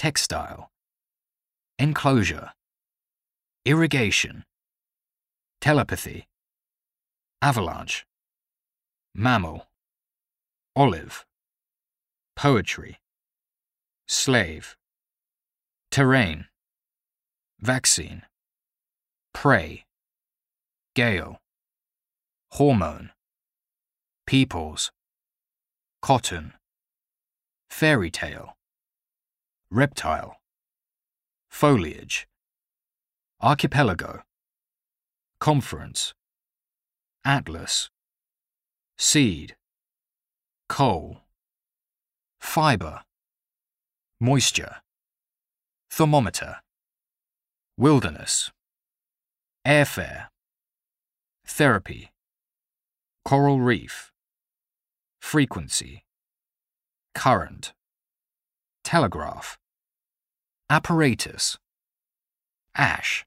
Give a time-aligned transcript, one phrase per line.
[0.00, 0.70] textile,
[1.78, 2.52] enclosure,
[3.66, 4.44] irrigation,
[5.60, 6.26] telepathy,
[7.42, 8.06] avalanche,
[9.14, 9.66] mammal,
[10.74, 11.26] olive,
[12.34, 12.96] poetry,
[14.08, 14.74] slave,
[15.90, 16.46] terrain,
[17.60, 18.22] vaccine,
[19.34, 19.84] prey,
[20.94, 21.36] gale,
[22.52, 23.10] hormone,
[24.26, 24.90] peoples,
[26.00, 26.54] cotton,
[27.68, 28.56] fairy tale,
[29.70, 30.36] reptile,
[31.48, 32.26] foliage,
[33.40, 34.22] archipelago,
[35.38, 36.12] conference,
[37.24, 37.88] atlas,
[38.98, 39.54] seed,
[40.68, 41.18] coal,
[42.40, 43.02] fiber,
[44.20, 44.76] moisture,
[45.88, 46.56] thermometer,
[47.76, 48.50] wilderness,
[49.64, 50.26] airfare,
[51.46, 52.10] therapy,
[53.24, 54.10] coral reef,
[55.20, 56.04] frequency,
[57.14, 57.72] current,
[58.82, 59.58] telegraph,
[60.70, 61.58] apparatus,
[62.76, 63.26] ash,